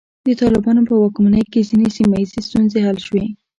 د 0.27 0.27
طالبانو 0.41 0.81
په 0.89 0.93
واکمنۍ 1.01 1.43
کې 1.51 1.67
ځینې 1.69 1.87
سیمه 1.97 2.15
ییزې 2.21 2.39
ستونزې 2.47 2.79
حل 2.87 2.97
شوې. 3.07 3.25